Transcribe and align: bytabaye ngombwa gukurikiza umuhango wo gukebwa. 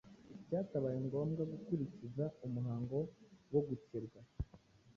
bytabaye 0.59 0.97
ngombwa 1.07 1.41
gukurikiza 1.51 2.25
umuhango 2.45 2.97
wo 3.53 3.61
gukebwa. 3.67 4.19